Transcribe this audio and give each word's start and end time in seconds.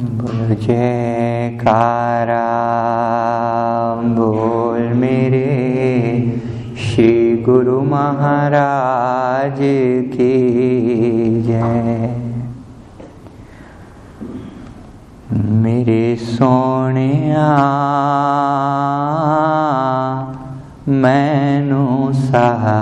बोल 0.00 0.56
जयकारा 0.56 2.44
बोल 4.02 4.82
मेरे 4.92 5.48
श्री 6.78 7.42
गुरु 7.42 7.80
महाराज 7.82 9.58
की 10.14 10.32
जय। 11.42 12.16
मेरे 15.32 16.16
सोने 16.16 17.10
मैनू 20.88 22.12
सहारा 22.12 22.72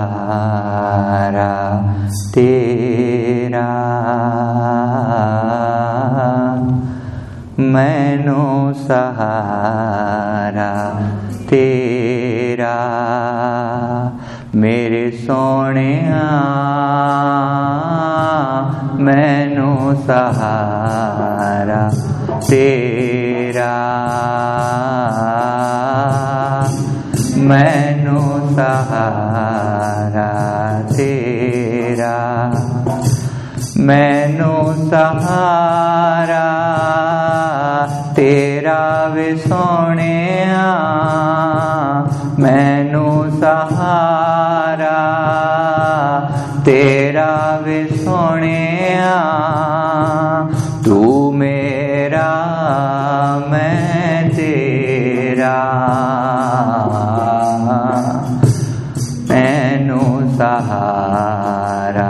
तेरा। 2.33 3.69
मैनू 7.59 8.73
सहारा 8.73 10.67
तेरा 11.49 12.75
मेरे 14.55 15.01
सोने 15.15 15.91
मैनू 19.07 19.73
सहारा 20.05 21.81
तेरा 22.49 23.73
मैनू 27.51 28.21
सहारा 28.55 30.29
तेरा 30.93 32.15
मैनू 33.89 34.53
सहारा 34.89 35.68
तेरा 39.29 39.37
सोने 39.37 40.45
मैनू 42.39 43.09
सहारा 43.39 44.99
तेरा 46.65 47.31
वे 47.65 47.85
सोने 47.85 48.57
तू 50.85 51.31
मेरा 51.31 52.31
मैं 53.51 54.29
तेरा 54.29 55.57
मैनू 59.29 60.01
सहारा 60.37 62.09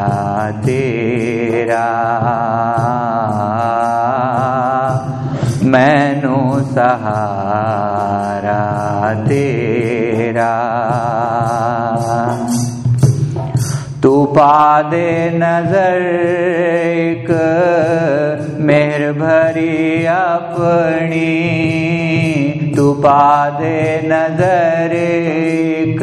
सहारा 6.73 8.59
तेरा। 9.25 10.55
तू 14.03 14.11
पा 14.35 14.81
दे 14.81 15.07
नज़र 15.33 16.03
एक 16.81 17.29
मेहर 18.59 19.03
भरी 19.13 20.05
अपनी। 20.05 21.33
तू 22.75 22.85
पा 23.03 23.23
दे 23.59 23.79
नज़र 24.05 24.93
एक 24.95 26.01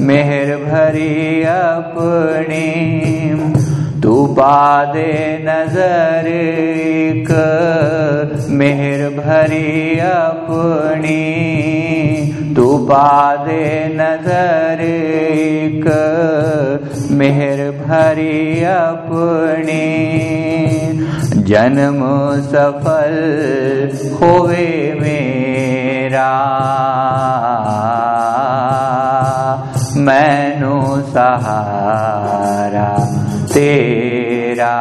मेहर 0.00 0.54
भरी 0.64 1.42
अपनी। 1.48 2.68
तू 4.02 4.14
पा 4.36 4.60
दे 4.84 5.12
नज़र 5.44 6.26
एक 6.28 7.28
मेहर 8.52 9.08
भरी 9.08 9.98
अपनी, 9.98 11.22
तू 12.56 12.78
पा 12.78 13.34
नज़र 13.88 14.80
एक। 14.80 15.86
मेहर 17.10 17.70
भरी 17.70 18.64
अपनी, 18.64 19.86
जन्म 21.42 22.00
सफल 22.42 23.14
होवे 24.20 24.98
मेरा। 25.00 26.32
मैनू 29.96 31.02
सहारा 31.12 32.98
तेरा, 33.54 34.78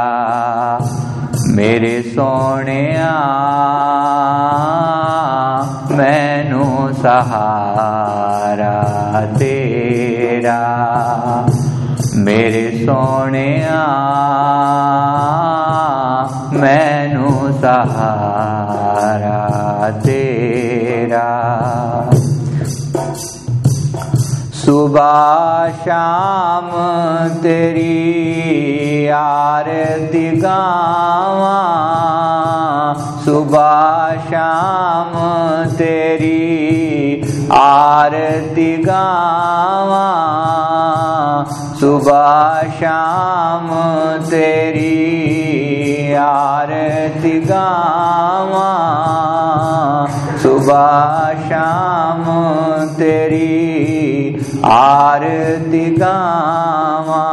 मेरे 1.47 2.01
सोने 2.01 2.40
सहारा 7.01 8.75
तेरा, 9.37 10.61
मेरे 12.15 12.63
सोने 12.77 13.49
मैनू 16.53 17.31
सहारा 17.61 19.39
तेरा। 19.99 21.29
सुबह 24.55 25.77
शाम 25.77 26.69
तेरी 27.41 29.07
आरती 29.07 30.27
गावा, 30.37 31.59
सुबह 33.25 34.19
शाम 34.29 35.13
तेरी 35.77 36.70
आरती 37.51 38.77
गावा, 38.77 40.05
सुबह 41.79 42.69
शाम 42.71 43.67
तेरी 44.21 46.13
आरती 46.13 47.39
गावा, 47.39 48.71
सुबह 50.41 51.41
शाम 51.49 52.23
तेरी 52.97 53.51
आरती 54.65 55.85
गावा, 55.95 57.25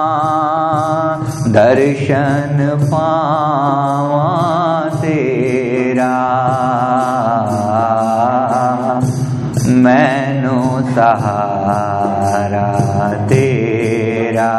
दर्शन 1.48 2.88
पावा 2.92 4.28
तेरा। 4.94 6.18
सहारा 10.94 12.66
तेरा 13.28 14.52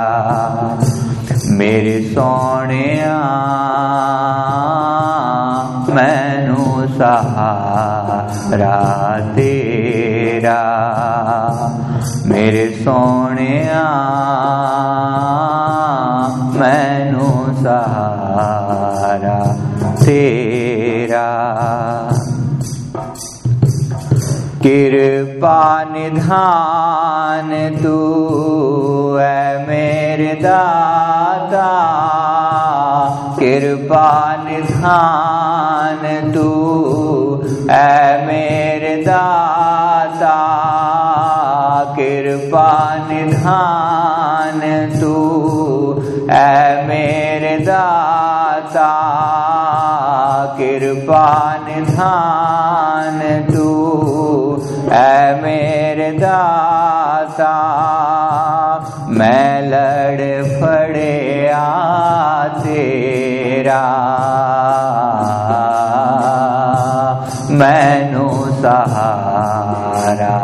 मेरे 1.59 1.97
सोने 2.05 2.87
मैनू 5.95 6.65
सहारा 6.97 8.75
तेरा 9.35 10.61
मेरे 12.25 12.67
सोने 12.75 13.55
मैनू 16.59 17.29
सहारा 17.63 19.39
तेरा। 20.03 21.27
कृपा 24.63 25.83
निधान 25.83 27.49
तू 27.83 27.97
है 29.19 29.67
मेरे 29.67 30.33
दाता। 30.33 31.69
कृपा 33.39 34.35
निधान 34.35 36.31
तू 36.33 36.49
है 37.71 38.27
मेरे 38.27 38.95
दाता। 39.03 40.35
कृपा 41.99 42.95
निधान 43.11 44.59
तू 45.01 45.15
है 46.31 46.87
मेरे 46.87 47.59
दाता। 47.59 48.91
कृपा 50.59 51.57
निधान 51.67 52.38
है 54.91 55.41
मेरे 55.41 56.11
दाता 56.19 57.53
मैं 59.19 59.61
लड़ 59.61 60.43
फड़े 60.59 61.49
आ 61.53 62.47
तेरा 62.63 63.81
मैनू 67.61 68.29
सहारा 68.61 70.35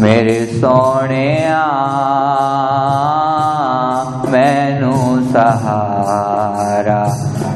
मेरे 0.00 0.38
सोने 0.52 1.28
मैनू 4.32 4.96
सहारा 5.32 7.02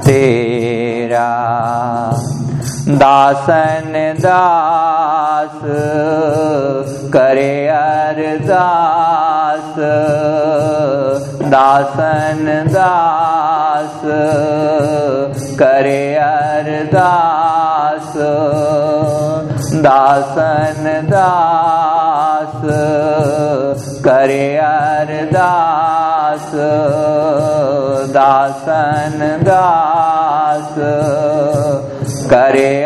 तेरा 0.06 1.28
दासन 3.02 3.92
दास 4.22 5.58
करे 7.16 7.54
अरदास 7.78 9.74
दासन 11.54 12.44
दास 12.74 14.00
करे 15.58 16.14
अरदास। 16.14 18.12
दासन 19.74 20.84
दास 21.10 22.62
करे 24.04 24.56
अरदास। 24.56 26.50
दासन 28.10 29.18
दास 29.42 30.74
करे 32.30 32.84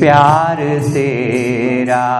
प्यार 0.00 0.56
तेरा 0.84 2.10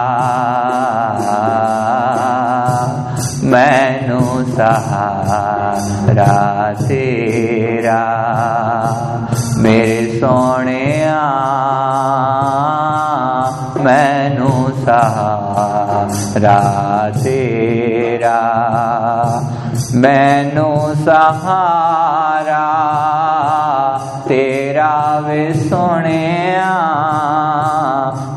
मैनू 3.55 4.21
सहारा 4.55 6.33
तेरा 6.79 7.99
मेरे 9.63 10.19
सोने 10.19 10.83
मैनू 13.85 14.51
सहारा 14.85 16.57
तेरा 17.19 18.39
मैनू 20.05 20.69
सहारा 21.03 22.63
तेरा 24.27 24.93
वे 25.27 25.43
सोने 25.63 26.23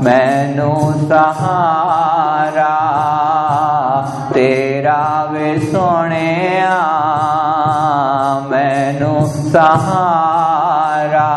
मैनू 0.07 0.73
सहारा 1.09 2.08
सहारा, 9.53 11.29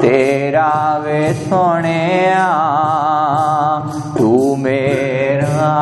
तेरा 0.00 0.72
वे 1.04 1.32
सोने 1.34 2.02
तू 4.18 4.56
मेरा, 4.56 5.72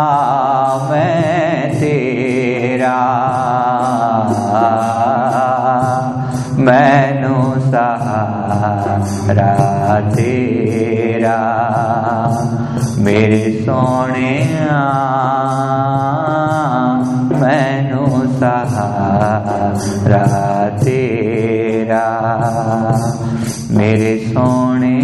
मैं 0.91 1.81
तेरा। 1.81 3.01
मैनू 6.59 7.39
सहारा 7.71 9.51
तेरा, 10.11 11.39
मेरे 12.99 13.43
सोने 13.63 14.31
मैनू 17.41 18.07
सहारा 18.41 20.42
मेरे 23.83 24.11
सोने 24.19 24.97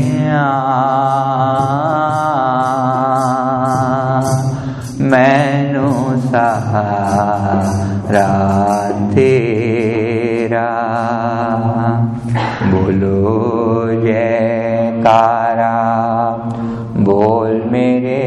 मैनू 5.11 5.91
सहारा 6.27 8.29
तेरा। 9.15 10.69
बोलो 12.71 13.19
जयकारा 14.05 15.75
बोल 17.09 17.51
मेरे 17.73 18.23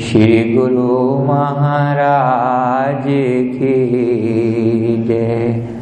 श्री 0.00 0.38
गुरु 0.54 0.96
महाराज 1.24 3.04
की 3.58 3.76
जय। 5.08 5.77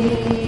You. 0.00 0.39